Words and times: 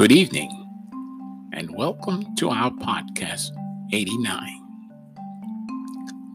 Good 0.00 0.12
evening, 0.12 0.50
and 1.52 1.76
welcome 1.76 2.34
to 2.36 2.48
our 2.48 2.70
podcast 2.70 3.50
89, 3.92 4.48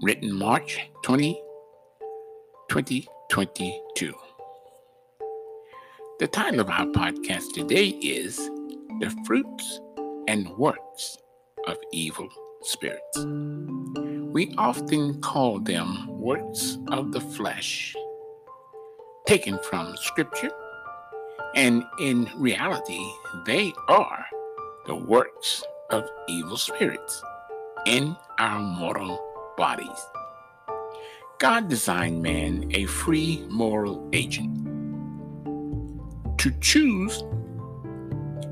written 0.03 0.31
March 0.31 0.79
20, 1.01 1.33
2022. 2.69 4.13
The 6.19 6.27
title 6.27 6.59
of 6.59 6.69
our 6.69 6.85
podcast 6.85 7.53
today 7.55 7.87
is 7.87 8.37
The 8.99 9.09
Fruits 9.25 9.81
and 10.27 10.47
Works 10.59 11.17
of 11.65 11.77
Evil 11.91 12.29
Spirits. 12.61 13.25
We 14.31 14.53
often 14.59 15.19
call 15.21 15.59
them 15.59 16.05
works 16.19 16.77
of 16.89 17.11
the 17.11 17.21
flesh, 17.21 17.95
taken 19.25 19.57
from 19.63 19.97
Scripture 19.97 20.51
and 21.55 21.85
in 21.99 22.29
reality, 22.35 23.03
they 23.45 23.73
are 23.87 24.25
the 24.85 24.95
works 24.95 25.63
of 25.89 26.07
evil 26.27 26.57
spirits 26.57 27.23
in 27.85 28.15
our 28.39 28.59
mortal 28.59 29.53
bodies. 29.57 30.05
God 31.39 31.69
designed 31.69 32.21
man 32.21 32.69
a 32.73 32.85
free 32.85 33.45
moral 33.49 34.09
agent 34.11 34.65
to 36.39 36.51
choose 36.59 37.23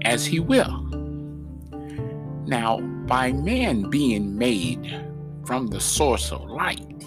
as 0.04 0.26
he 0.26 0.40
will. 0.40 0.82
Now, 2.46 2.80
by 3.06 3.32
man 3.32 3.90
being 3.90 4.38
made 4.38 5.06
from 5.46 5.68
the 5.68 5.80
source 5.80 6.32
of 6.32 6.50
light, 6.50 7.04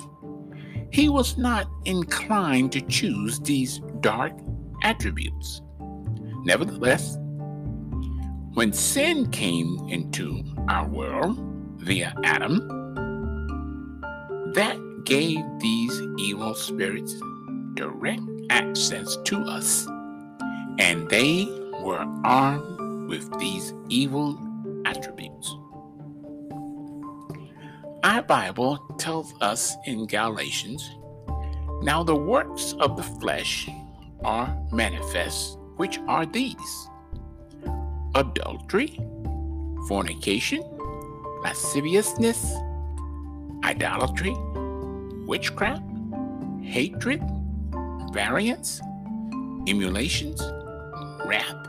he 0.90 1.08
was 1.08 1.36
not 1.38 1.68
inclined 1.84 2.72
to 2.72 2.80
choose 2.82 3.38
these 3.40 3.80
dark 4.00 4.32
attributes. 4.82 5.62
Nevertheless, 6.46 7.18
when 8.54 8.72
sin 8.72 9.32
came 9.32 9.84
into 9.88 10.44
our 10.68 10.86
world 10.86 11.36
via 11.78 12.14
Adam, 12.22 12.60
that 14.54 14.78
gave 15.04 15.38
these 15.58 16.00
evil 16.18 16.54
spirits 16.54 17.12
direct 17.74 18.22
access 18.50 19.16
to 19.24 19.42
us, 19.42 19.88
and 20.78 21.08
they 21.08 21.46
were 21.82 22.06
armed 22.24 23.08
with 23.08 23.28
these 23.40 23.74
evil 23.88 24.38
attributes. 24.84 25.52
Our 28.04 28.22
Bible 28.22 28.78
tells 28.98 29.34
us 29.40 29.76
in 29.86 30.06
Galatians 30.06 30.88
now 31.82 32.04
the 32.04 32.14
works 32.14 32.72
of 32.78 32.96
the 32.96 33.02
flesh 33.02 33.68
are 34.24 34.56
manifest 34.70 35.55
which 35.76 35.98
are 36.08 36.26
these? 36.26 36.88
Adultery, 38.14 38.98
fornication, 39.88 40.62
lasciviousness, 41.42 42.54
idolatry, 43.64 44.34
witchcraft, 45.26 45.82
hatred, 46.62 47.22
variance, 48.12 48.80
emulations, 49.68 50.40
wrath, 51.26 51.68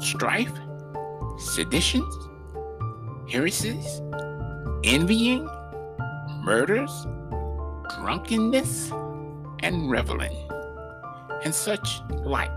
strife, 0.00 0.52
seditions, 1.38 2.14
heresies, 3.30 4.00
envying, 4.84 5.48
murders, 6.44 7.06
drunkenness, 7.98 8.90
and 9.60 9.90
reveling, 9.90 10.36
and 11.44 11.54
such 11.54 12.00
like 12.24 12.50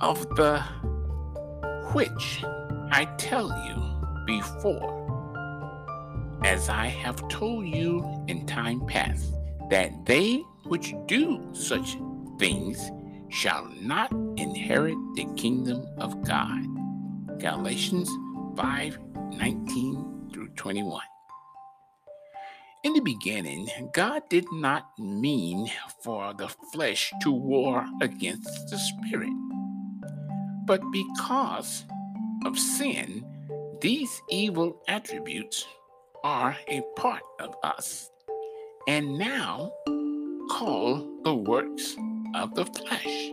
of 0.00 0.20
the 0.36 0.60
which 1.92 2.44
I 2.90 3.06
tell 3.16 3.48
you 3.48 4.26
before, 4.26 4.94
as 6.44 6.68
I 6.68 6.86
have 6.86 7.26
told 7.28 7.66
you 7.66 8.24
in 8.28 8.46
time 8.46 8.86
past, 8.86 9.32
that 9.70 10.06
they 10.06 10.36
which 10.64 10.94
do 11.06 11.48
such 11.52 11.96
things 12.38 12.90
shall 13.30 13.68
not 13.80 14.12
inherit 14.36 14.96
the 15.16 15.26
kingdom 15.36 15.84
of 15.98 16.22
God. 16.22 16.64
Galatians 17.38 18.10
5 18.56 18.98
19 19.32 20.30
through 20.32 20.48
21. 20.50 21.00
In 22.84 22.92
the 22.92 23.00
beginning, 23.00 23.68
God 23.92 24.22
did 24.30 24.46
not 24.52 24.86
mean 24.98 25.70
for 26.02 26.32
the 26.34 26.48
flesh 26.72 27.12
to 27.22 27.30
war 27.32 27.84
against 28.00 28.70
the 28.70 28.78
spirit 28.78 29.32
but 30.68 30.82
because 30.92 31.86
of 32.44 32.58
sin, 32.58 33.24
these 33.80 34.20
evil 34.28 34.82
attributes 34.86 35.66
are 36.22 36.54
a 36.68 36.82
part 36.94 37.22
of 37.40 37.56
us, 37.62 38.10
and 38.86 39.18
now 39.18 39.72
called 40.50 41.24
the 41.24 41.34
works 41.34 41.96
of 42.34 42.54
the 42.54 42.66
flesh. 42.66 43.32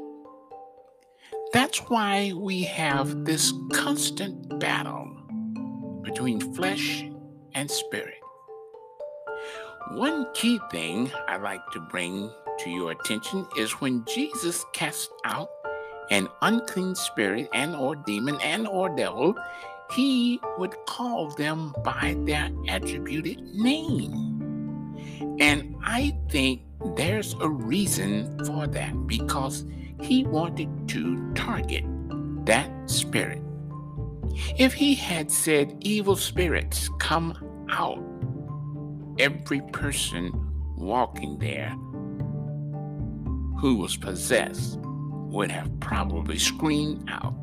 That's 1.52 1.80
why 1.90 2.32
we 2.34 2.64
have 2.64 3.26
this 3.26 3.52
constant 3.74 4.58
battle 4.62 5.06
between 6.04 6.40
flesh 6.54 7.04
and 7.54 7.70
spirit. 7.70 8.22
One 9.92 10.26
key 10.34 10.58
thing 10.72 11.12
I'd 11.28 11.42
like 11.42 11.62
to 11.74 11.82
bring 11.92 12.32
to 12.60 12.70
your 12.70 12.92
attention 12.92 13.46
is 13.58 13.74
when 13.82 14.06
Jesus 14.06 14.64
cast 14.74 15.12
out 15.26 15.50
an 16.12 16.28
unclean 16.42 16.96
spirit 16.96 17.50
and 17.54 17.76
or 17.76 17.96
demon 17.96 18.40
and 18.42 18.68
or 18.68 18.90
devil, 18.96 19.36
he 19.92 20.40
would 20.58 20.76
call 20.88 21.30
them 21.32 21.74
by 21.84 22.16
their 22.20 22.50
attributed 22.68 23.42
name. 23.56 24.36
And 25.40 25.76
I 25.84 26.18
think 26.30 26.62
there's 26.96 27.36
a 27.40 27.50
reason 27.50 28.44
for 28.46 28.68
that 28.68 29.08
because 29.08 29.66
he 30.02 30.26
wanted 30.26 30.88
to 30.90 31.34
target 31.34 31.84
that 32.46 32.72
spirit. 32.90 33.42
If 34.58 34.74
he 34.74 34.96
had 34.96 35.32
said, 35.32 35.78
Evil 35.82 36.16
spirits, 36.16 36.90
come 37.00 37.38
out, 37.70 38.04
every 39.18 39.62
person 39.72 40.32
walking 40.78 41.40
there 41.40 41.70
who 43.60 43.78
was 43.78 43.96
possessed 43.96 44.80
would 45.36 45.52
have 45.52 45.70
probably 45.82 46.40
screamed 46.40 47.10
out, 47.10 47.36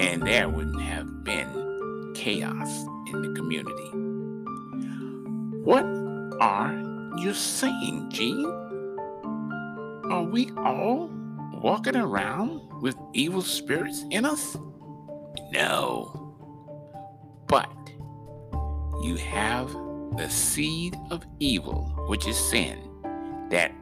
and 0.00 0.22
there 0.22 0.48
would 0.48 0.80
have 0.80 1.24
been 1.24 2.12
chaos 2.14 2.86
in 3.08 3.20
the 3.20 3.34
community. 3.34 3.90
What 5.64 5.84
are 6.40 6.72
you 7.18 7.34
saying, 7.34 8.10
Gene? 8.10 8.46
Are 10.08 10.22
we 10.22 10.52
all 10.56 11.10
walking 11.54 11.96
around 11.96 12.60
with 12.80 12.94
evil 13.12 13.42
spirits 13.42 14.04
in 14.12 14.24
us? 14.24 14.56
No. 15.50 16.32
But 17.48 17.68
you 19.02 19.16
have 19.16 19.72
the 20.16 20.28
seed 20.28 20.96
of 21.10 21.24
evil, 21.40 21.92
which 22.06 22.28
is 22.28 22.36
sin, 22.36 22.78
that 23.50 23.72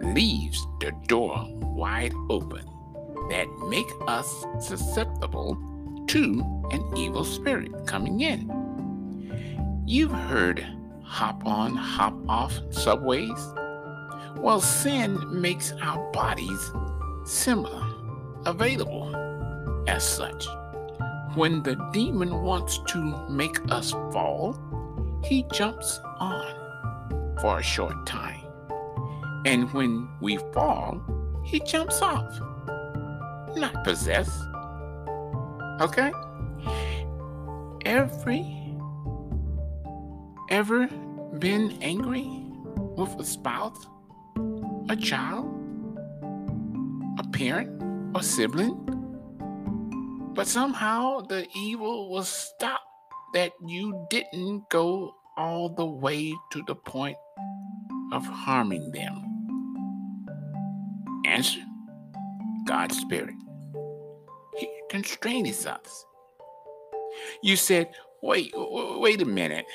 leaves 0.00 0.66
the 0.80 0.92
door 1.06 1.46
wide 1.48 2.12
open 2.30 2.64
that 3.30 3.46
make 3.68 3.90
us 4.06 4.44
susceptible 4.60 5.56
to 6.06 6.66
an 6.70 6.96
evil 6.96 7.24
spirit 7.24 7.86
coming 7.86 8.20
in. 8.20 9.82
You've 9.86 10.12
heard 10.12 10.66
hop 11.02 11.46
on, 11.46 11.74
hop 11.74 12.14
off 12.28 12.60
subways. 12.70 13.54
Well, 14.36 14.60
sin 14.60 15.18
makes 15.40 15.72
our 15.80 16.10
bodies 16.12 16.70
similar, 17.24 17.86
available 18.46 19.14
as 19.88 20.04
such. 20.04 20.46
When 21.34 21.62
the 21.62 21.76
demon 21.92 22.42
wants 22.42 22.78
to 22.88 23.28
make 23.28 23.58
us 23.70 23.90
fall, 23.90 24.56
he 25.24 25.44
jumps 25.52 26.00
on 26.20 27.36
for 27.40 27.58
a 27.58 27.62
short 27.62 28.06
time. 28.06 28.27
And 29.48 29.72
when 29.72 30.06
we 30.20 30.36
fall, 30.52 31.00
he 31.42 31.58
jumps 31.60 32.02
off. 32.02 32.38
Not 33.56 33.82
possessed. 33.82 34.42
Okay? 35.80 36.12
Every 37.86 38.44
ever 40.50 40.86
been 41.38 41.78
angry 41.80 42.28
with 42.94 43.18
a 43.18 43.24
spouse, 43.24 43.86
a 44.90 44.96
child, 44.96 45.46
a 47.18 47.26
parent, 47.32 47.70
or 48.14 48.22
sibling? 48.22 48.76
But 50.34 50.46
somehow 50.46 51.20
the 51.22 51.46
evil 51.56 52.10
was 52.10 52.28
stopped 52.28 52.84
that 53.32 53.52
you 53.66 54.06
didn't 54.10 54.68
go 54.68 55.14
all 55.38 55.70
the 55.70 55.86
way 55.86 56.34
to 56.52 56.62
the 56.66 56.74
point 56.74 57.16
of 58.12 58.26
harming 58.26 58.90
them? 58.92 59.27
God's 62.66 62.98
Spirit. 62.98 63.34
He 64.58 64.68
constrains 64.90 65.66
us. 65.66 66.04
You 67.42 67.56
said, 67.56 67.90
wait, 68.22 68.52
wait 68.54 69.22
a 69.22 69.24
minute. 69.24 69.66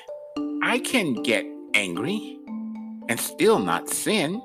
I 0.63 0.79
can 0.79 1.13
get 1.23 1.45
angry 1.73 2.39
and 3.09 3.19
still 3.19 3.59
not 3.59 3.89
sin. 3.89 4.41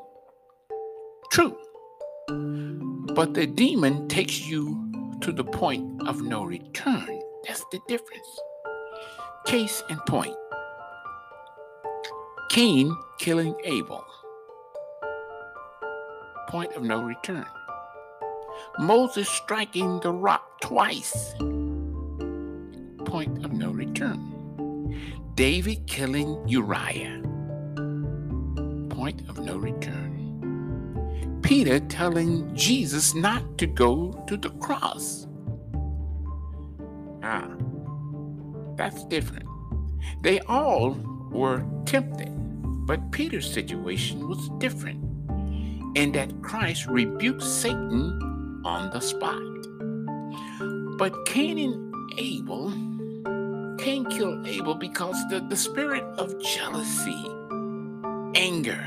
True. 1.30 1.56
But 3.14 3.34
the 3.34 3.46
demon 3.46 4.08
takes 4.08 4.46
you 4.46 4.90
to 5.20 5.32
the 5.32 5.44
point 5.44 6.08
of 6.08 6.22
no 6.22 6.44
return. 6.44 7.20
That's 7.46 7.64
the 7.70 7.80
difference. 7.88 8.28
Case 9.46 9.82
in 9.88 9.98
point 10.06 10.36
Cain 12.50 12.96
killing 13.18 13.54
Abel. 13.64 14.04
Point 16.48 16.72
of 16.76 16.82
no 16.82 17.02
return. 17.02 17.44
Moses 18.78 19.28
striking 19.28 20.00
the 20.00 20.10
rock 20.10 20.62
twice. 20.62 21.34
Point 23.04 23.44
of 23.44 23.52
no 23.52 23.70
return. 23.70 24.96
David 25.34 25.86
killing 25.86 26.48
Uriah. 26.48 27.20
Point 28.88 29.28
of 29.28 29.40
no 29.40 29.58
return. 29.58 31.38
Peter 31.42 31.80
telling 31.80 32.54
Jesus 32.56 33.14
not 33.14 33.58
to 33.58 33.66
go 33.66 34.12
to 34.26 34.38
the 34.38 34.48
cross. 34.52 35.26
Ah, 37.22 37.50
that's 38.74 39.04
different. 39.04 39.44
They 40.22 40.40
all 40.40 40.92
were 41.30 41.62
tempted, 41.84 42.32
but 42.86 43.12
Peter's 43.12 43.52
situation 43.52 44.26
was 44.26 44.48
different 44.56 45.07
in 45.94 46.12
that 46.12 46.42
Christ 46.42 46.86
rebuked 46.86 47.42
Satan 47.42 48.62
on 48.64 48.90
the 48.90 49.00
spot. 49.00 49.42
But 50.98 51.26
Cain 51.26 51.58
and 51.58 51.94
Abel, 52.18 52.70
Cain 53.78 54.04
killed 54.06 54.46
Abel 54.46 54.74
because 54.74 55.16
the, 55.28 55.40
the 55.48 55.56
spirit 55.56 56.02
of 56.18 56.40
jealousy, 56.42 57.24
anger, 58.34 58.84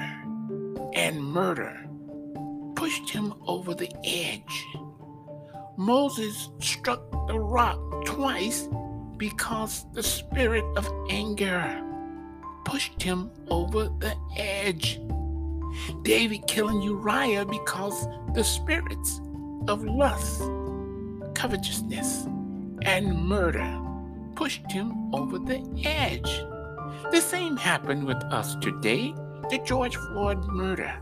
and 0.93 1.23
murder 1.23 1.87
pushed 2.75 3.09
him 3.09 3.33
over 3.47 3.73
the 3.73 3.91
edge. 4.03 4.65
Moses 5.77 6.49
struck 6.59 7.09
the 7.27 7.39
rock 7.39 7.79
twice 8.05 8.67
because 9.17 9.85
the 9.93 10.03
spirit 10.03 10.65
of 10.75 10.89
anger 11.09 11.81
pushed 12.65 13.01
him 13.01 13.31
over 13.49 13.85
the 13.99 14.15
edge. 14.35 14.99
David 16.01 16.47
killing 16.47 16.81
Uriah 16.81 17.45
because 17.45 18.07
the 18.33 18.43
spirits 18.43 19.21
of 19.67 19.83
lust, 19.83 20.41
covetousness, 21.35 22.25
and 22.83 23.25
murder 23.25 23.79
pushed 24.35 24.71
him 24.71 25.13
over 25.13 25.37
the 25.37 25.61
edge. 25.83 26.41
The 27.11 27.21
same 27.21 27.57
happened 27.57 28.05
with 28.05 28.17
us 28.25 28.55
today, 28.55 29.13
the 29.49 29.59
George 29.65 29.95
Floyd 29.95 30.45
murder. 30.45 30.93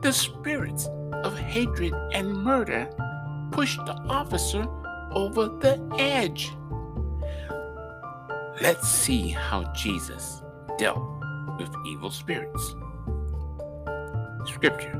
The 0.00 0.12
spirits 0.12 0.88
of 1.24 1.38
hatred 1.38 1.94
and 2.12 2.32
murder 2.32 2.90
pushed 3.52 3.84
the 3.86 3.94
officer 4.08 4.66
over 5.12 5.46
the 5.46 5.80
edge. 5.98 6.52
Let's 8.60 8.88
see 8.88 9.28
how 9.28 9.72
Jesus 9.72 10.42
dealt 10.78 11.02
with 11.58 11.70
evil 11.86 12.10
spirits. 12.10 12.74
Scripture. 14.46 14.98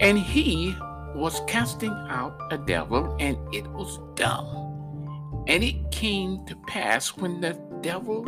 And 0.00 0.18
he 0.18 0.76
was 1.14 1.40
casting 1.46 1.92
out 2.08 2.38
a 2.50 2.58
devil, 2.58 3.16
and 3.18 3.36
it 3.54 3.66
was 3.68 3.98
dumb. 4.14 5.44
And 5.46 5.64
it 5.64 5.90
came 5.90 6.44
to 6.46 6.56
pass 6.68 7.16
when 7.16 7.40
the 7.40 7.58
devil 7.80 8.24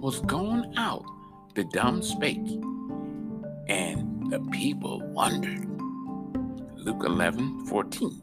was 0.00 0.20
gone 0.20 0.72
out, 0.76 1.04
the 1.54 1.64
dumb 1.64 2.02
spake, 2.02 2.60
and 3.68 4.30
the 4.30 4.40
people 4.52 5.00
wondered. 5.12 5.66
Luke 6.76 7.02
11 7.04 7.66
14. 7.66 8.22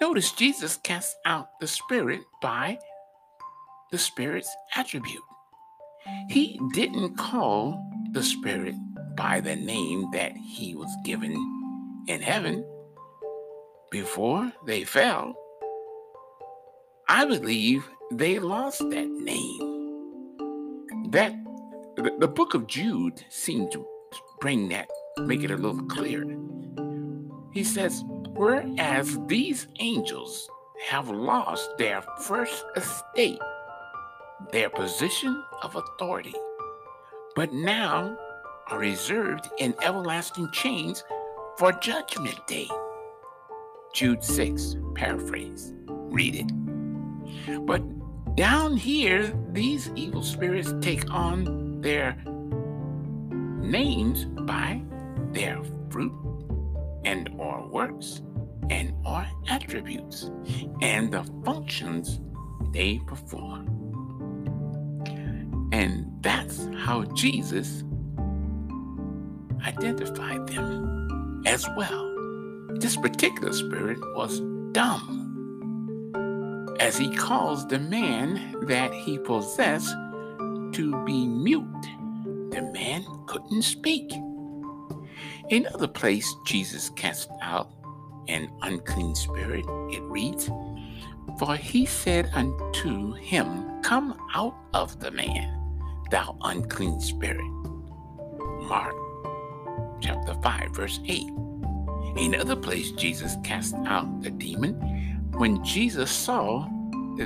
Notice 0.00 0.32
Jesus 0.32 0.76
cast 0.78 1.16
out 1.24 1.60
the 1.60 1.66
spirit 1.66 2.20
by 2.40 2.78
the 3.90 3.98
spirit's 3.98 4.54
attribute. 4.74 5.22
He 6.28 6.60
didn't 6.72 7.16
call 7.16 7.88
the 8.12 8.22
spirit 8.22 8.74
by 9.16 9.40
the 9.40 9.56
name 9.56 10.10
that 10.12 10.32
he 10.36 10.74
was 10.74 10.90
given 11.04 11.34
in 12.08 12.20
heaven 12.20 12.64
before 13.90 14.52
they 14.66 14.84
fell. 14.84 15.34
I 17.08 17.24
believe 17.24 17.88
they 18.10 18.38
lost 18.38 18.78
that 18.78 19.08
name. 19.08 19.68
That 21.10 21.32
the, 21.96 22.10
the 22.18 22.28
book 22.28 22.54
of 22.54 22.66
Jude 22.66 23.24
seemed 23.28 23.70
to 23.72 23.86
bring 24.40 24.68
that, 24.70 24.88
make 25.18 25.42
it 25.42 25.50
a 25.50 25.56
little 25.56 25.82
clearer. 25.84 26.34
He 27.52 27.64
says, 27.64 28.02
Whereas 28.34 29.18
these 29.26 29.66
angels 29.78 30.48
have 30.88 31.10
lost 31.10 31.68
their 31.76 32.02
first 32.22 32.64
estate, 32.76 33.38
their 34.52 34.70
position 34.70 35.44
of 35.62 35.76
authority, 35.76 36.34
but 37.36 37.52
now 37.52 38.16
reserved 38.78 39.48
in 39.58 39.74
everlasting 39.82 40.50
chains 40.52 41.04
for 41.58 41.72
judgment 41.72 42.46
day. 42.46 42.68
Jude 43.92 44.24
6, 44.24 44.76
paraphrase. 44.94 45.74
Read 45.86 46.34
it. 46.34 47.66
But 47.66 47.82
down 48.36 48.76
here, 48.76 49.32
these 49.50 49.90
evil 49.94 50.22
spirits 50.22 50.72
take 50.80 51.10
on 51.10 51.80
their 51.80 52.16
names 53.60 54.24
by 54.24 54.82
their 55.32 55.62
fruit 55.90 56.12
and 57.04 57.30
or 57.38 57.68
works 57.68 58.22
and 58.70 58.94
or 59.04 59.26
attributes 59.48 60.30
and 60.80 61.12
the 61.12 61.24
functions 61.44 62.20
they 62.72 63.00
perform. 63.06 63.68
And 65.72 66.06
that's 66.22 66.68
how 66.78 67.04
Jesus 67.04 67.84
identified 69.64 70.46
them 70.46 71.42
as 71.46 71.66
well. 71.76 72.08
This 72.74 72.96
particular 72.96 73.52
spirit 73.52 73.98
was 74.14 74.40
dumb, 74.72 75.18
as 76.80 76.96
he 76.96 77.14
caused 77.14 77.68
the 77.68 77.78
man 77.78 78.56
that 78.66 78.92
he 78.92 79.18
possessed 79.18 79.94
to 80.72 81.04
be 81.04 81.26
mute. 81.26 81.66
The 82.50 82.62
man 82.72 83.04
couldn't 83.26 83.62
speak. 83.62 84.12
In 85.50 85.66
another 85.66 85.88
place 85.88 86.34
Jesus 86.46 86.90
cast 86.90 87.28
out 87.42 87.70
an 88.28 88.50
unclean 88.62 89.14
spirit, 89.14 89.64
it 89.90 90.02
reads, 90.02 90.50
For 91.38 91.56
he 91.56 91.86
said 91.86 92.30
unto 92.34 93.12
him, 93.14 93.82
Come 93.82 94.18
out 94.34 94.54
of 94.72 94.98
the 95.00 95.10
man, 95.10 95.58
thou 96.10 96.36
unclean 96.42 97.00
spirit. 97.00 97.50
Mark 98.62 98.94
chapter 100.02 100.34
5, 100.42 100.70
verse 100.70 101.00
8. 101.06 101.26
Another 102.16 102.56
place 102.56 102.90
Jesus 102.92 103.36
cast 103.42 103.74
out 103.86 104.20
the 104.20 104.30
demon 104.30 104.74
when 105.34 105.64
Jesus 105.64 106.10
saw 106.10 106.68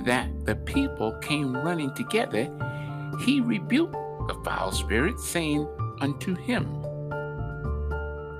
that 0.04 0.28
the 0.46 0.54
people 0.54 1.12
came 1.20 1.56
running 1.56 1.92
together, 1.94 2.48
he 3.24 3.40
rebuked 3.40 3.92
the 4.28 4.40
foul 4.44 4.70
spirit, 4.72 5.18
saying 5.18 5.66
unto 6.00 6.34
him, 6.34 6.64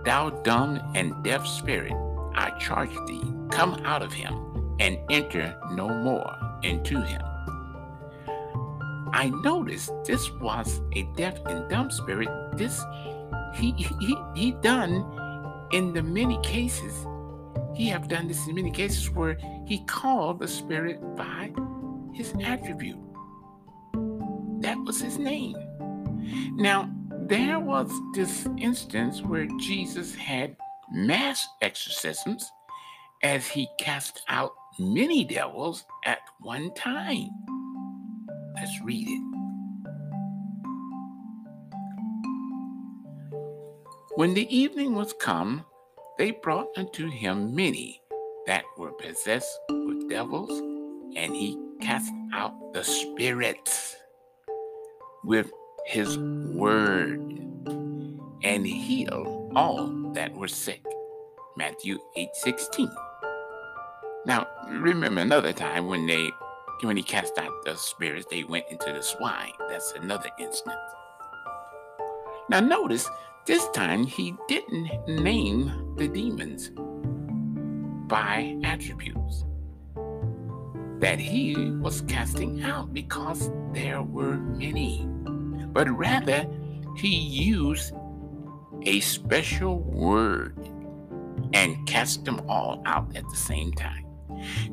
Thou 0.05 0.31
dumb 0.45 0.81
and 0.95 1.23
deaf 1.25 1.47
spirit, 1.47 1.93
I 2.35 2.51
charge 2.61 2.95
thee, 3.07 3.33
come 3.51 3.75
out 3.85 4.03
of 4.03 4.13
him 4.13 4.35
and 4.79 4.99
enter 5.11 5.57
no 5.73 5.89
more 5.89 6.33
into 6.63 7.01
him. 7.01 7.23
I 9.13 9.31
noticed 9.43 9.91
this 10.05 10.31
was 10.33 10.81
a 10.95 11.03
deaf 11.17 11.39
and 11.47 11.69
dumb 11.71 11.91
spirit. 11.91 12.29
This 12.53 12.83
he 13.57 13.73
he 13.73 14.17
he 14.35 14.53
done 14.63 15.05
in 15.73 15.93
the 15.93 16.03
many 16.03 16.39
cases. 16.43 17.07
He 17.75 17.89
have 17.89 18.09
done 18.09 18.29
this 18.29 18.47
in 18.47 18.55
many 18.55 18.71
cases 18.71 19.11
where 19.11 19.37
he 19.67 19.85
called 19.85 20.41
the 20.41 20.49
spirit 20.49 20.99
by 21.17 21.53
his 22.15 22.33
attribute. 22.43 22.99
That 24.61 24.79
was 24.85 25.01
his 25.01 25.19
name. 25.19 25.57
Now, 26.57 26.91
there 27.29 27.61
was 27.61 27.91
this 28.15 28.49
instance 28.57 29.21
where 29.23 29.47
Jesus 29.61 30.15
had 30.15 30.57
mass 30.91 31.47
exorcisms 31.61 32.51
as 33.23 33.47
he 33.47 33.69
cast 33.79 34.23
out 34.29 34.53
many 34.79 35.25
devils 35.25 35.85
at 36.05 36.21
one 36.41 36.73
time. 36.75 37.29
Let's 38.55 38.73
read 38.85 39.07
it. 39.09 39.36
When 44.17 44.33
the 44.33 44.49
evening 44.57 44.95
was 44.95 45.13
come, 45.13 45.67
they 46.17 46.31
brought 46.31 46.69
unto 46.79 47.07
him 47.11 47.55
many 47.55 48.01
that 48.47 48.65
were 48.79 48.93
possessed 48.93 49.59
with 49.69 50.09
devils, 50.09 50.59
and 51.15 51.37
he 51.37 51.61
cast 51.83 52.11
out 52.33 52.55
the 52.73 52.83
spirits 52.83 53.95
with 55.23 55.53
his 55.85 56.17
word 56.17 57.21
and 58.43 58.67
healed 58.67 59.53
all 59.55 59.87
that 60.15 60.33
were 60.33 60.49
sick. 60.49 60.83
Matthew 61.59 61.99
8 62.17 62.29
16. 62.33 62.91
Now, 64.25 64.47
remember 64.71 65.21
another 65.21 65.53
time 65.53 65.89
when 65.89 66.07
they 66.07 66.31
when 66.81 66.97
he 66.97 67.03
cast 67.03 67.37
out 67.37 67.53
the 67.67 67.77
spirits, 67.77 68.25
they 68.31 68.45
went 68.45 68.65
into 68.71 68.95
the 68.95 69.03
swine. 69.03 69.53
That's 69.69 69.93
another 69.93 70.31
instance. 70.39 70.75
Now, 72.49 72.61
notice 72.61 73.11
this 73.47 73.69
time 73.69 74.05
he 74.05 74.35
didn't 74.49 74.91
name 75.07 75.95
the 75.97 76.09
demons 76.09 76.73
by 78.09 78.59
attributes 78.65 79.45
that 80.99 81.21
he 81.21 81.55
was 81.81 82.01
casting 82.03 82.63
out 82.65 82.93
because 82.93 83.53
there 83.73 84.03
were 84.03 84.37
many, 84.37 85.07
but 85.73 85.89
rather 85.91 86.45
he 86.97 87.15
used 87.15 87.95
a 88.83 88.99
special 89.01 89.79
word 89.81 90.57
and 91.53 91.87
cast 91.87 92.25
them 92.25 92.41
all 92.49 92.83
out 92.85 93.15
at 93.15 93.29
the 93.29 93.37
same 93.37 93.73
time. 93.73 94.07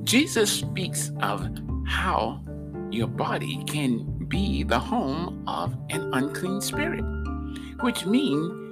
Jesus 0.04 0.52
speaks 0.52 1.12
of 1.22 1.48
how 1.86 2.42
your 2.90 3.08
body 3.08 3.64
can 3.68 4.26
be 4.28 4.64
the 4.64 4.80
home 4.80 5.44
of 5.48 5.76
an 5.92 6.12
unclean 6.14 6.60
spirit, 6.60 7.04
which 7.82 8.06
means 8.08 8.63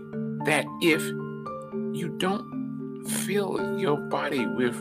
that 0.45 0.65
if 0.81 1.01
you 1.95 2.15
don't 2.17 3.05
fill 3.25 3.79
your 3.79 3.97
body 3.97 4.45
with 4.45 4.75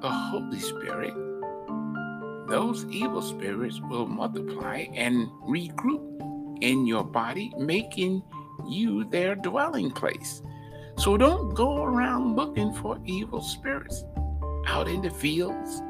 the 0.00 0.10
Holy 0.10 0.60
Spirit, 0.60 1.14
those 2.48 2.84
evil 2.86 3.22
spirits 3.22 3.80
will 3.80 4.06
multiply 4.06 4.86
and 4.94 5.28
regroup 5.48 6.02
in 6.62 6.86
your 6.86 7.04
body, 7.04 7.52
making 7.58 8.22
you 8.68 9.04
their 9.04 9.34
dwelling 9.34 9.90
place. 9.90 10.42
So 10.98 11.16
don't 11.16 11.54
go 11.54 11.82
around 11.82 12.36
looking 12.36 12.72
for 12.74 12.98
evil 13.04 13.42
spirits 13.42 14.04
out 14.66 14.88
in 14.88 15.02
the 15.02 15.10
fields, 15.10 15.82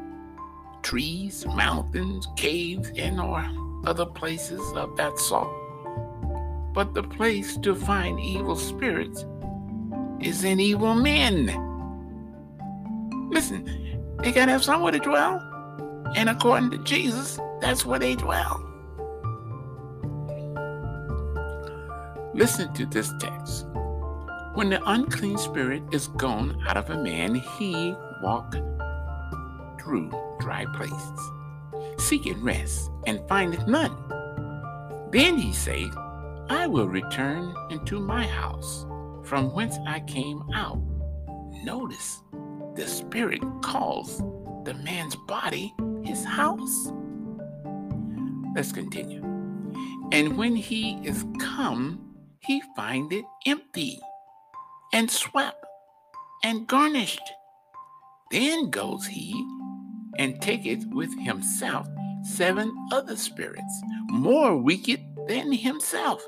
trees, 0.82 1.46
mountains, 1.46 2.26
caves, 2.36 2.90
and 2.96 3.20
or 3.20 3.46
other 3.86 4.06
places 4.06 4.60
of 4.72 4.96
that 4.96 5.18
sort. 5.18 5.65
But 6.76 6.92
the 6.92 7.02
place 7.02 7.56
to 7.56 7.74
find 7.74 8.20
evil 8.20 8.54
spirits 8.54 9.24
is 10.20 10.44
in 10.44 10.60
evil 10.60 10.94
men. 10.94 11.46
Listen, 13.30 13.64
they 14.18 14.30
gotta 14.30 14.52
have 14.52 14.62
somewhere 14.62 14.92
to 14.92 14.98
dwell. 14.98 15.40
And 16.14 16.28
according 16.28 16.72
to 16.72 16.78
Jesus, 16.84 17.40
that's 17.62 17.86
where 17.86 17.98
they 17.98 18.14
dwell. 18.14 18.62
Listen 22.34 22.70
to 22.74 22.84
this 22.84 23.10
text. 23.20 23.64
When 24.52 24.68
the 24.68 24.82
unclean 24.84 25.38
spirit 25.38 25.82
is 25.92 26.08
gone 26.08 26.62
out 26.68 26.76
of 26.76 26.90
a 26.90 27.02
man, 27.02 27.36
he 27.36 27.94
walk 28.22 28.52
through 29.80 30.10
dry 30.40 30.66
places, 30.74 31.20
seeking 31.96 32.42
rest, 32.44 32.90
and 33.06 33.26
findeth 33.30 33.66
none. 33.66 33.96
Then 35.10 35.38
he 35.38 35.54
said, 35.54 35.90
I 36.48 36.66
will 36.68 36.88
return 36.88 37.54
into 37.70 37.98
my 37.98 38.24
house, 38.24 38.86
from 39.24 39.52
whence 39.52 39.78
I 39.86 40.00
came 40.00 40.42
out. 40.54 40.80
Notice 41.64 42.22
the 42.76 42.86
spirit 42.86 43.42
calls 43.62 44.18
the 44.64 44.74
man's 44.74 45.16
body 45.26 45.74
his 46.04 46.24
house. 46.24 46.92
Let's 48.54 48.70
continue. 48.70 49.22
And 50.12 50.38
when 50.38 50.54
he 50.54 50.98
is 51.02 51.24
come, 51.40 52.14
he 52.38 52.62
find 52.76 53.12
it 53.12 53.24
empty 53.44 53.98
and 54.92 55.10
swept 55.10 55.64
and 56.44 56.66
garnished. 56.66 57.32
Then 58.30 58.70
goes 58.70 59.06
he 59.06 59.34
and 60.16 60.40
taketh 60.40 60.86
with 60.92 61.12
himself 61.18 61.88
seven 62.22 62.72
other 62.92 63.16
spirits, 63.16 63.82
more 64.10 64.56
wicked 64.56 65.00
than 65.26 65.52
himself. 65.52 66.24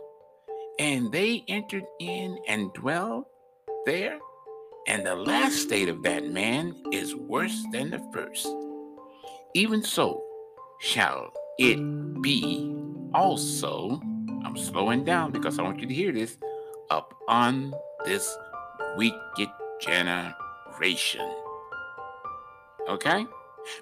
And 0.78 1.11
they 1.11 1.44
entered 1.49 1.85
in 1.99 2.38
and 2.47 2.73
dwelled 2.73 3.25
there. 3.85 4.18
And 4.87 5.04
the 5.04 5.14
last 5.14 5.56
state 5.56 5.88
of 5.88 6.02
that 6.04 6.30
man 6.30 6.75
is 6.92 7.14
worse 7.14 7.62
than 7.73 7.90
the 7.90 8.00
first. 8.12 8.49
Even 9.54 9.82
so 9.82 10.23
shall 10.80 11.32
it 11.58 12.23
be 12.23 12.75
also. 13.12 14.00
I'm 14.44 14.56
slowing 14.56 15.04
down 15.04 15.32
because 15.32 15.58
I 15.58 15.62
want 15.62 15.80
you 15.80 15.87
to 15.87 15.94
hear 15.94 16.12
this 16.12 16.38
up 16.90 17.12
on 17.28 17.75
this 18.04 18.37
wicked 18.97 19.50
generation. 19.80 21.28
Okay? 22.88 23.26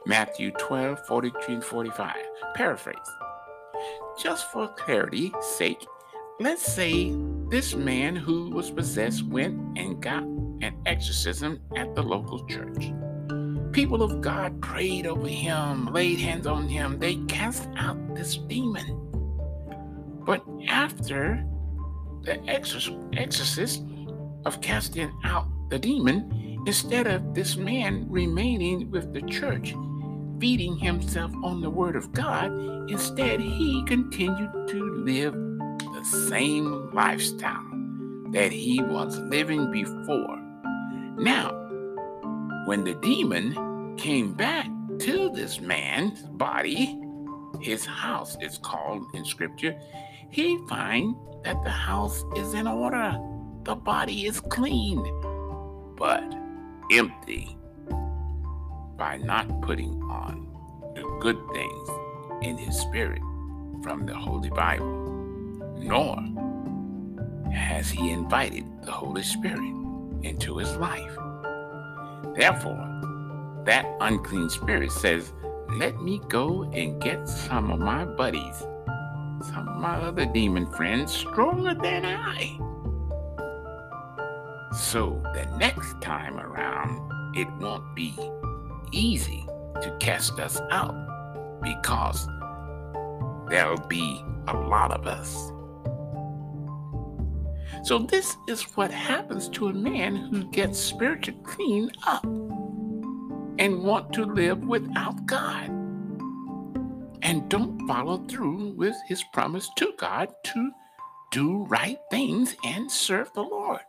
Matthew 0.06 0.50
12, 0.52 1.06
43 1.06 1.54
and 1.54 1.64
45. 1.64 2.16
Paraphrase. 2.54 2.96
Just 4.18 4.50
for 4.50 4.68
clarity's 4.68 5.32
sake, 5.42 5.86
let's 6.38 6.62
say 6.62 7.14
this 7.48 7.74
man 7.74 8.14
who 8.14 8.50
was 8.50 8.70
possessed 8.70 9.24
went 9.26 9.56
and 9.78 10.02
got 10.02 10.22
an 10.22 10.74
exorcism 10.84 11.60
at 11.76 11.94
the 11.94 12.02
local 12.02 12.44
church. 12.46 12.92
People 13.72 14.02
of 14.02 14.20
God 14.20 14.60
prayed 14.60 15.06
over 15.06 15.28
him, 15.28 15.86
laid 15.92 16.18
hands 16.18 16.46
on 16.46 16.68
him. 16.68 16.98
They 16.98 17.16
cast 17.26 17.68
out 17.76 18.14
this 18.14 18.36
demon. 18.36 19.02
But 20.24 20.44
after 20.68 21.44
the 22.22 22.42
exorcist 22.48 23.82
of 24.44 24.60
casting 24.60 25.12
out 25.24 25.46
the 25.70 25.78
demon, 25.78 26.62
instead 26.66 27.06
of 27.06 27.34
this 27.34 27.56
man 27.56 28.06
remaining 28.08 28.90
with 28.90 29.12
the 29.14 29.22
church, 29.22 29.74
feeding 30.40 30.76
himself 30.76 31.32
on 31.42 31.60
the 31.60 31.70
word 31.70 31.96
of 31.96 32.12
God, 32.12 32.50
instead 32.90 33.40
he 33.40 33.84
continued 33.86 34.68
to 34.68 34.94
live 35.04 35.45
same 36.06 36.90
lifestyle 36.92 37.70
that 38.30 38.52
he 38.52 38.82
was 38.82 39.18
living 39.18 39.70
before. 39.70 40.38
Now, 41.18 41.50
when 42.66 42.84
the 42.84 42.94
demon 42.94 43.96
came 43.96 44.34
back 44.34 44.68
to 45.00 45.30
this 45.30 45.60
man's 45.60 46.22
body, 46.22 47.00
his 47.60 47.84
house 47.84 48.36
is 48.40 48.58
called 48.58 49.06
in 49.14 49.24
scripture, 49.24 49.78
he 50.30 50.58
find 50.68 51.16
that 51.44 51.62
the 51.64 51.70
house 51.70 52.24
is 52.36 52.54
in 52.54 52.66
order 52.66 53.18
the 53.66 53.74
body 53.74 54.26
is 54.26 54.38
clean, 54.38 55.02
but 55.96 56.22
empty 56.92 57.56
by 58.96 59.16
not 59.16 59.60
putting 59.62 60.00
on 60.02 60.46
the 60.94 61.02
good 61.20 61.36
things 61.52 61.88
in 62.42 62.56
his 62.56 62.78
spirit 62.78 63.20
from 63.82 64.06
the 64.06 64.14
Holy 64.14 64.50
Bible, 64.50 65.15
nor 65.78 66.18
has 67.52 67.90
he 67.90 68.10
invited 68.10 68.64
the 68.82 68.92
Holy 68.92 69.22
Spirit 69.22 69.74
into 70.22 70.58
his 70.58 70.74
life. 70.76 71.16
Therefore, 72.34 72.82
that 73.64 73.86
unclean 74.00 74.50
spirit 74.50 74.92
says, 74.92 75.32
Let 75.70 76.00
me 76.02 76.20
go 76.28 76.64
and 76.72 77.00
get 77.00 77.28
some 77.28 77.70
of 77.70 77.80
my 77.80 78.04
buddies, 78.04 78.58
some 79.40 79.68
of 79.68 79.76
my 79.76 79.96
other 79.96 80.26
demon 80.26 80.66
friends, 80.72 81.12
stronger 81.12 81.74
than 81.74 82.04
I 82.04 82.58
so 84.76 85.22
the 85.32 85.46
next 85.56 86.00
time 86.02 86.38
around, 86.38 87.34
it 87.34 87.48
won't 87.58 87.94
be 87.94 88.14
easy 88.92 89.46
to 89.80 89.96
cast 90.00 90.38
us 90.38 90.60
out 90.70 90.94
because 91.62 92.28
there'll 93.48 93.86
be 93.88 94.22
a 94.48 94.54
lot 94.54 94.90
of 94.92 95.06
us. 95.06 95.50
So, 97.86 97.98
this 97.98 98.36
is 98.48 98.62
what 98.76 98.90
happens 98.90 99.48
to 99.50 99.68
a 99.68 99.72
man 99.72 100.16
who 100.16 100.44
gets 100.50 100.78
spiritually 100.78 101.40
clean 101.44 101.92
up 102.06 102.24
and 103.58 103.84
want 103.84 104.12
to 104.14 104.24
live 104.24 104.58
without 104.64 105.24
God 105.24 105.68
and 107.22 107.48
don't 107.48 107.86
follow 107.86 108.18
through 108.26 108.74
with 108.74 108.96
his 109.06 109.22
promise 109.32 109.70
to 109.76 109.92
God 109.98 110.28
to 110.46 110.70
do 111.30 111.64
right 111.66 111.98
things 112.10 112.56
and 112.64 112.90
serve 112.90 113.32
the 113.34 113.42
Lord 113.42 113.80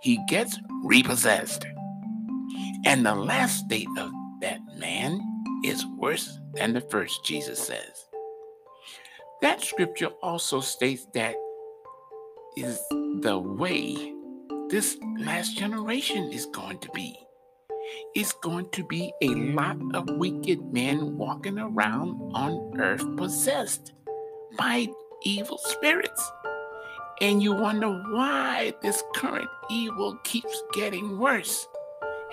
he 0.00 0.18
gets 0.28 0.58
repossessed. 0.84 1.66
And 2.84 3.04
the 3.04 3.14
last 3.14 3.64
state 3.64 3.88
of 3.98 4.12
that 4.40 4.60
man 4.76 5.20
is 5.64 5.84
worse 5.86 6.38
than 6.54 6.72
the 6.72 6.80
first, 6.80 7.24
Jesus 7.24 7.58
says. 7.58 8.06
That 9.42 9.62
scripture 9.62 10.10
also 10.22 10.60
states 10.60 11.06
that 11.14 11.34
is 12.56 12.78
the 13.20 13.38
way 13.38 14.14
this 14.70 14.96
last 15.18 15.56
generation 15.56 16.30
is 16.32 16.46
going 16.46 16.78
to 16.78 16.90
be. 16.90 17.16
it's 18.14 18.32
going 18.32 18.68
to 18.70 18.84
be 18.84 19.12
a 19.22 19.28
lot 19.28 19.76
of 19.94 20.08
wicked 20.18 20.60
men 20.72 21.16
walking 21.16 21.58
around 21.58 22.20
on 22.34 22.78
earth 22.80 23.04
possessed 23.16 23.92
by 24.58 24.86
evil 25.22 25.58
spirits. 25.58 26.32
And 27.20 27.42
you 27.42 27.52
wonder 27.52 27.88
why 27.88 28.74
this 28.82 29.02
current 29.14 29.48
evil 29.70 30.16
keeps 30.24 30.62
getting 30.72 31.18
worse 31.18 31.66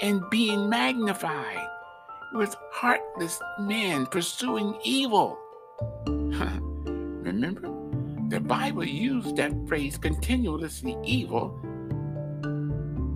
and 0.01 0.21
being 0.29 0.69
magnified 0.69 1.67
with 2.33 2.55
heartless 2.71 3.39
men 3.59 4.05
pursuing 4.05 4.77
evil. 4.83 5.37
Remember, 6.05 7.74
the 8.29 8.39
Bible 8.39 8.83
used 8.83 9.35
that 9.35 9.53
phrase 9.67 9.97
continuously 9.97 10.97
evil 11.03 11.49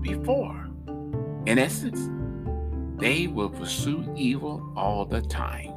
before. 0.01 0.70
In 1.46 1.58
essence, 1.58 2.10
they 2.98 3.28
will 3.28 3.50
pursue 3.50 4.12
evil 4.16 4.72
all 4.75 5.06
the 5.06 5.22
time. 5.22 5.74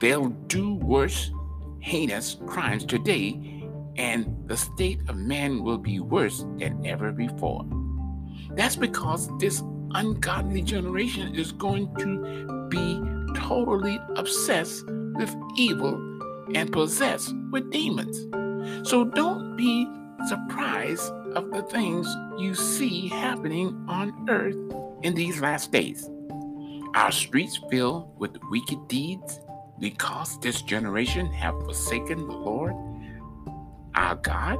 They'll 0.00 0.30
do 0.48 0.74
worse, 0.74 1.30
heinous 1.80 2.38
crimes 2.46 2.84
today, 2.84 3.68
and 3.96 4.26
the 4.46 4.56
state 4.56 5.00
of 5.08 5.16
man 5.16 5.62
will 5.62 5.78
be 5.78 6.00
worse 6.00 6.44
than 6.58 6.84
ever 6.84 7.12
before. 7.12 7.64
That's 8.50 8.76
because 8.76 9.30
this 9.38 9.62
ungodly 9.92 10.62
generation 10.62 11.34
is 11.34 11.52
going 11.52 11.94
to 11.96 12.68
be 12.68 13.00
totally 13.38 14.00
obsessed 14.16 14.86
with 14.86 15.34
evil 15.56 15.94
and 16.54 16.72
possessed 16.72 17.34
with 17.50 17.70
demons. 17.70 18.26
So 18.84 19.04
don't 19.04 19.56
be 19.56 19.86
surprised 20.26 21.12
of 21.34 21.50
the 21.50 21.62
things 21.62 22.06
you 22.38 22.54
see 22.54 23.08
happening 23.08 23.84
on 23.88 24.28
earth 24.28 24.56
in 25.02 25.14
these 25.14 25.40
last 25.40 25.72
days. 25.72 26.08
Our 26.94 27.12
streets 27.12 27.60
filled 27.70 28.18
with 28.18 28.38
wicked 28.50 28.88
deeds 28.88 29.40
because 29.78 30.40
this 30.40 30.62
generation 30.62 31.26
have 31.32 31.54
forsaken 31.64 32.26
the 32.26 32.34
Lord, 32.34 32.74
our 33.94 34.16
God, 34.16 34.58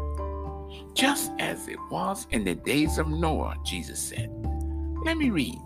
just 0.95 1.33
as 1.39 1.69
it 1.69 1.79
was 1.91 2.27
in 2.31 2.45
the 2.45 2.55
days 2.55 2.99
of 2.99 3.09
Noah, 3.09 3.57
Jesus 3.65 4.01
said. 4.01 4.31
Let 5.05 5.17
me 5.17 5.31
read. 5.31 5.59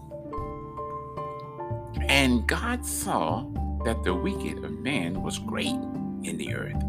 And 2.09 2.47
God 2.47 2.85
saw 2.85 3.45
that 3.85 4.03
the 4.05 4.15
wicked 4.15 4.65
of 4.65 4.73
man 4.73 5.23
was 5.23 5.39
great 5.39 5.75
in 6.23 6.37
the 6.37 6.55
earth, 6.55 6.83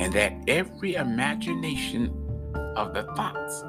and 0.00 0.12
that 0.12 0.32
every 0.48 0.94
imagination 0.94 2.10
of 2.76 2.94
the 2.94 3.04
thoughts 3.14 3.64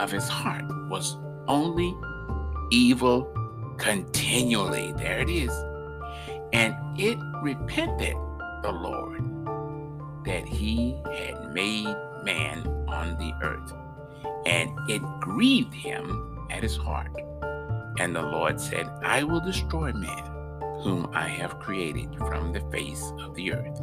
of 0.00 0.10
his 0.10 0.28
heart 0.28 0.64
was 0.88 1.16
only 1.46 1.94
evil 2.70 3.32
continually. 3.78 4.92
There 4.96 5.20
it 5.20 5.30
is. 5.30 5.52
And 6.52 6.74
it 6.98 7.18
repented 7.42 8.16
the 8.62 8.72
Lord 8.72 9.22
that 10.24 10.46
he 10.46 10.96
had 11.12 11.52
made 11.52 11.94
man 12.24 12.66
on 12.88 13.16
the 13.18 13.32
earth, 13.42 13.72
and 14.46 14.70
it 14.90 15.02
grieved 15.20 15.74
him 15.74 16.46
at 16.50 16.62
his 16.62 16.76
heart. 16.76 17.12
And 17.98 18.14
the 18.14 18.22
Lord 18.22 18.60
said, 18.60 18.88
I 19.02 19.22
will 19.22 19.40
destroy 19.40 19.92
man, 19.92 20.24
whom 20.82 21.10
I 21.12 21.28
have 21.28 21.58
created 21.58 22.14
from 22.16 22.52
the 22.52 22.60
face 22.70 23.12
of 23.20 23.34
the 23.34 23.52
earth, 23.52 23.80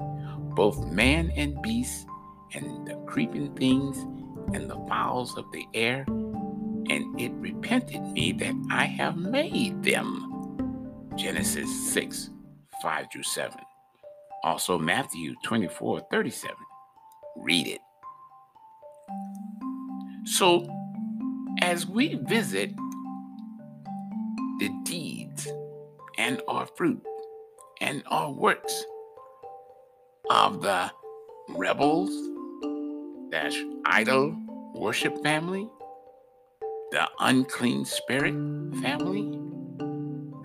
both 0.56 0.86
man 0.88 1.32
and 1.36 1.62
beast, 1.62 2.08
and 2.54 2.88
the 2.88 2.96
creeping 3.06 3.54
things, 3.56 3.98
and 4.56 4.70
the 4.70 4.80
fowls 4.88 5.38
of 5.38 5.46
the 5.52 5.66
air. 5.74 6.06
And 6.08 7.20
it 7.20 7.32
repented 7.34 8.02
me 8.02 8.32
that 8.34 8.56
I 8.72 8.86
have 8.86 9.18
made 9.18 9.84
them. 9.84 10.32
Genesis 11.16 11.94
6, 11.94 12.30
5 12.82 13.06
through 13.12 13.24
7. 13.24 13.58
Also, 14.44 14.78
Matthew 14.78 15.34
24, 15.44 16.02
37. 16.12 16.56
Read 17.38 17.68
it. 17.68 17.82
So, 20.26 20.68
as 21.62 21.88
we 21.88 22.16
visit 22.16 22.76
the 24.60 24.70
deeds 24.84 25.48
and 26.18 26.42
our 26.48 26.66
fruit 26.66 27.02
and 27.82 28.04
our 28.08 28.32
works 28.32 28.86
of 30.30 30.62
the 30.62 30.92
rebels 31.50 32.12
dash 33.32 33.58
idol 33.86 34.36
worship 34.74 35.22
family, 35.24 35.68
the 36.92 37.08
unclean 37.20 37.86
spirit 37.86 38.34
family, 38.82 39.40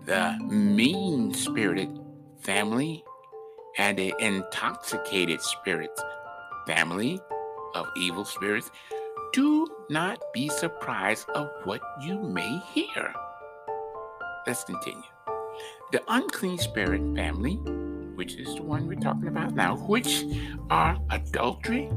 the 0.04 0.36
mean 0.48 1.32
spirited 1.32 1.98
family, 2.40 3.04
and 3.78 3.98
the 3.98 4.12
intoxicated 4.18 5.40
spirits 5.40 6.02
family 6.66 7.20
of 7.74 7.86
evil 7.96 8.24
spirits, 8.24 8.70
do 9.32 9.66
not 9.88 10.20
be 10.32 10.48
surprised 10.48 11.28
of 11.30 11.48
what 11.64 11.80
you 12.02 12.18
may 12.18 12.58
hear. 12.72 13.12
Let's 14.46 14.64
continue. 14.64 15.02
The 15.92 16.02
unclean 16.08 16.58
spirit 16.58 17.02
family, 17.14 17.60
which 18.20 18.34
is 18.34 18.54
the 18.56 18.62
one 18.62 18.86
we're 18.86 19.00
talking 19.00 19.28
about 19.28 19.54
now, 19.54 19.76
which 19.76 20.26
are 20.68 20.98
adultery, 21.08 21.88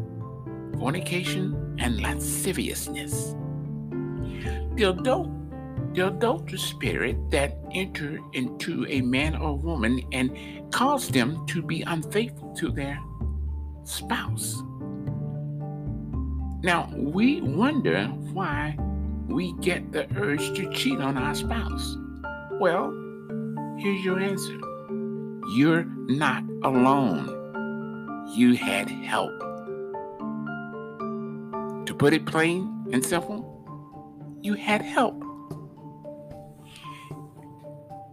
fornication, 0.79 1.75
and 1.79 2.01
lasciviousness. 2.01 3.35
The 4.75 4.83
adult 4.83 5.29
the 5.93 6.07
adulterous 6.07 6.63
spirit 6.63 7.17
that 7.29 7.57
enter 7.73 8.19
into 8.31 8.85
a 8.87 9.01
man 9.01 9.35
or 9.35 9.57
woman 9.57 9.99
and 10.13 10.31
cause 10.71 11.09
them 11.09 11.45
to 11.47 11.61
be 11.61 11.81
unfaithful 11.81 12.55
to 12.55 12.69
their 12.71 12.97
spouse. 13.83 14.63
Now, 16.63 16.89
we 16.95 17.41
wonder 17.41 18.05
why 18.31 18.77
we 19.27 19.51
get 19.59 19.91
the 19.91 20.07
urge 20.15 20.53
to 20.53 20.71
cheat 20.71 21.01
on 21.01 21.17
our 21.17 21.35
spouse. 21.35 21.97
Well, 22.61 22.93
here's 23.77 24.05
your 24.05 24.21
answer 24.21 24.57
you're 25.49 25.83
not 26.07 26.43
alone. 26.63 27.27
You 28.35 28.55
had 28.55 28.89
help. 28.89 29.31
To 31.85 31.93
put 31.97 32.13
it 32.13 32.25
plain 32.25 32.87
and 32.91 33.05
simple, 33.05 33.49
you 34.41 34.53
had 34.53 34.81
help. 34.81 35.21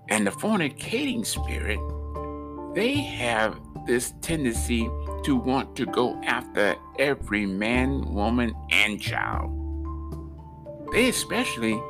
And 0.09 0.27
the 0.27 0.33
fornicating 0.33 1.25
spirit, 1.25 1.79
they 2.75 2.95
have 2.95 3.61
this 3.87 4.13
tendency 4.21 4.91
to 5.23 5.37
want 5.37 5.77
to 5.77 5.87
go 5.87 6.21
after 6.25 6.75
every 6.99 7.47
man, 7.47 8.13
woman, 8.13 8.55
and 8.71 9.01
child. 9.01 9.57
They 10.93 11.09
especially 11.09 11.81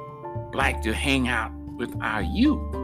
like 0.52 0.82
to 0.82 0.92
hang 0.92 1.28
out 1.28 1.52
with 1.76 1.96
our 2.02 2.22
youth 2.22 2.74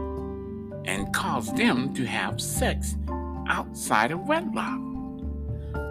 and 0.87 1.13
cause 1.13 1.53
them 1.53 1.93
to 1.93 2.05
have 2.05 2.41
sex 2.41 2.95
outside 3.47 4.11
of 4.11 4.21
wedlock. 4.21 4.79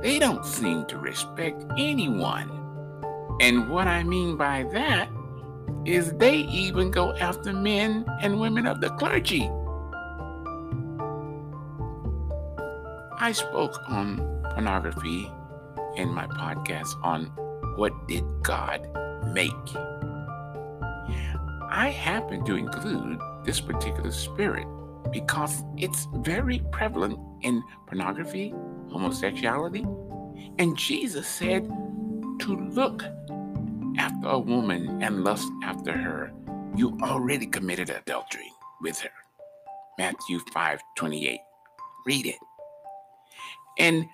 They 0.03 0.19
don't 0.19 0.45
seem 0.45 0.87
to 0.87 0.99
respect 0.99 1.65
anyone. 1.79 2.51
And 3.41 3.69
what 3.69 3.87
I 3.87 4.03
mean 4.03 4.37
by 4.37 4.65
that 4.73 5.09
is 5.85 6.13
they 6.15 6.37
even 6.37 6.91
go 6.91 7.15
after 7.17 7.53
men 7.53 8.05
and 8.23 8.41
women 8.41 8.67
of 8.67 8.81
the 8.81 8.91
clergy. 8.91 9.49
I 13.19 13.33
spoke 13.33 13.79
on 13.89 14.19
pornography 14.53 15.31
in 15.97 16.09
my 16.09 16.27
podcast 16.27 16.95
on 17.03 17.27
what 17.77 17.93
did 18.09 18.25
God 18.43 18.89
make. 19.33 19.53
I 21.69 21.91
happen 21.91 22.45
to 22.47 22.57
include 22.57 23.19
this 23.45 23.61
particular 23.61 24.11
spirit 24.13 24.67
because 25.17 25.65
it's 25.79 26.07
very 26.17 26.59
prevalent 26.73 27.19
in 27.41 27.65
pornography, 27.87 28.51
homosexuality, 28.91 29.81
and 30.59 30.77
Jesus 30.77 31.27
said 31.27 31.65
to 32.41 32.55
look 32.71 33.03
after 33.97 34.29
a 34.29 34.39
woman 34.39 35.03
and 35.03 35.25
lust 35.25 35.51
after 35.65 35.93
her, 35.93 36.33
you 36.77 36.99
already 37.03 37.47
committed 37.47 37.89
adultery 37.89 38.53
with 38.83 38.99
her. 39.01 39.17
Matthew 39.99 40.39
5 40.53 40.81
28. 40.99 41.41
Read 42.05 42.27
it. 42.27 42.37
And 43.79 44.05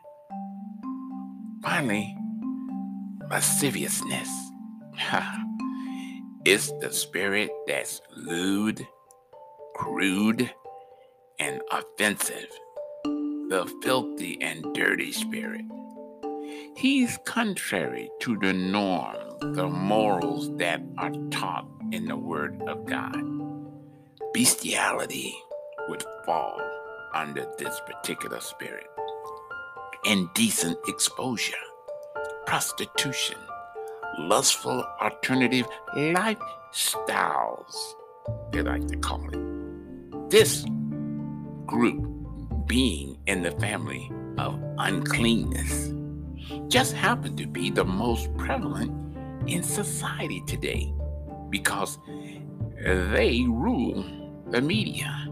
finally, 1.65 2.17
lasciviousness. 3.29 4.31
it's 6.45 6.71
the 6.81 6.93
spirit 6.93 7.51
that's 7.67 8.01
lewd, 8.17 8.87
crude, 9.75 10.49
and 11.43 11.61
offensive. 11.73 12.49
The 13.05 13.69
filthy 13.83 14.41
and 14.41 14.73
dirty 14.75 15.11
spirit. 15.11 15.65
He's 16.77 17.19
contrary 17.25 18.09
to 18.21 18.39
the 18.39 18.53
norm, 18.53 19.17
the 19.41 19.67
morals 19.67 20.57
that 20.59 20.81
are 20.99 21.11
taught 21.31 21.67
in 21.91 22.07
the 22.07 22.17
Word 22.17 22.63
of 22.69 22.87
God. 22.87 23.21
bestiality 24.33 25.35
would 25.89 26.05
fall 26.25 26.61
under 27.13 27.45
this 27.59 27.79
particular 27.87 28.41
spirit. 28.41 28.87
Indecent 30.05 30.79
exposure, 30.87 31.53
prostitution, 32.47 33.37
lustful 34.21 34.85
alternative 35.01 35.67
lifestyles, 35.97 37.75
they 38.53 38.63
like 38.63 38.87
to 38.87 38.97
call 38.97 39.29
it. 39.33 40.31
This 40.31 40.65
group 41.73 42.67
being 42.67 43.17
in 43.27 43.43
the 43.43 43.51
family 43.53 44.13
of 44.37 44.63
uncleanness 44.77 45.93
just 46.69 46.93
happen 46.93 47.35
to 47.37 47.47
be 47.47 47.71
the 47.71 47.85
most 47.85 48.35
prevalent 48.37 48.93
in 49.47 49.63
society 49.63 50.43
today 50.47 50.93
because 51.49 51.99
they 52.85 53.45
rule 53.49 54.05
the 54.51 54.61
media. 54.61 55.29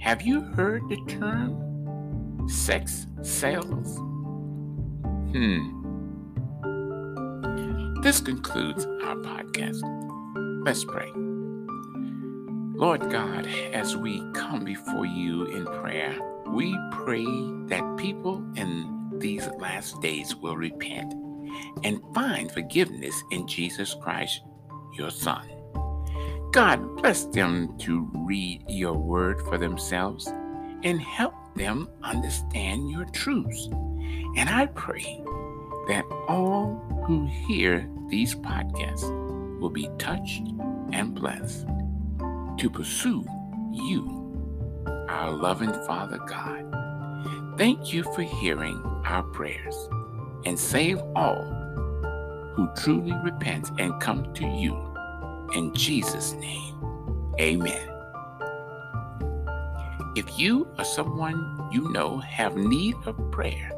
Have 0.00 0.22
you 0.22 0.40
heard 0.40 0.82
the 0.88 0.96
term 1.06 2.48
sex 2.48 3.06
sales? 3.22 3.98
Hmm. 5.32 5.70
This 8.02 8.20
concludes 8.20 8.84
our 8.84 9.16
podcast. 9.16 9.80
Let's 10.64 10.84
pray. 10.84 11.23
Lord 12.76 13.08
God, 13.08 13.46
as 13.72 13.96
we 13.96 14.20
come 14.32 14.64
before 14.64 15.06
you 15.06 15.46
in 15.46 15.64
prayer, 15.64 16.18
we 16.48 16.76
pray 16.90 17.24
that 17.66 17.96
people 17.96 18.44
in 18.56 19.10
these 19.20 19.46
last 19.60 20.00
days 20.00 20.34
will 20.34 20.56
repent 20.56 21.14
and 21.84 22.02
find 22.12 22.50
forgiveness 22.50 23.14
in 23.30 23.46
Jesus 23.46 23.94
Christ, 23.94 24.40
your 24.98 25.10
Son. 25.10 25.48
God 26.50 26.96
bless 26.96 27.26
them 27.26 27.78
to 27.78 28.10
read 28.12 28.64
your 28.68 28.94
word 28.94 29.40
for 29.42 29.56
themselves 29.56 30.26
and 30.82 31.00
help 31.00 31.34
them 31.54 31.88
understand 32.02 32.90
your 32.90 33.04
truths. 33.04 33.68
And 34.36 34.48
I 34.48 34.66
pray 34.66 35.22
that 35.86 36.04
all 36.26 37.04
who 37.06 37.26
hear 37.26 37.88
these 38.08 38.34
podcasts 38.34 39.08
will 39.60 39.70
be 39.70 39.88
touched 39.96 40.42
and 40.92 41.14
blessed 41.14 41.66
to 42.58 42.70
pursue 42.70 43.24
you, 43.72 44.84
our 45.08 45.30
loving 45.30 45.72
Father 45.86 46.18
God. 46.26 46.74
Thank 47.58 47.92
you 47.92 48.02
for 48.14 48.22
hearing 48.22 48.80
our 49.04 49.22
prayers 49.22 49.76
and 50.44 50.58
save 50.58 50.98
all 51.14 51.44
who 52.54 52.68
truly 52.76 53.12
repent 53.22 53.70
and 53.78 54.00
come 54.00 54.32
to 54.34 54.46
you. 54.46 54.76
In 55.54 55.72
Jesus' 55.74 56.32
name, 56.32 56.74
amen. 57.40 57.90
If 60.16 60.38
you 60.38 60.68
or 60.78 60.84
someone 60.84 61.68
you 61.72 61.90
know 61.90 62.18
have 62.18 62.56
need 62.56 62.94
of 63.06 63.16
prayer, 63.32 63.72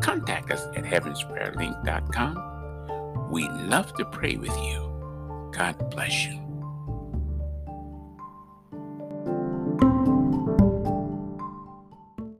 contact 0.00 0.50
us 0.50 0.66
at 0.76 0.84
heavensprayerlink.com. 0.84 3.30
We'd 3.30 3.50
love 3.50 3.94
to 3.94 4.04
pray 4.04 4.36
with 4.36 4.56
you. 4.58 5.50
God 5.52 5.90
bless 5.90 6.26
you. 6.26 6.45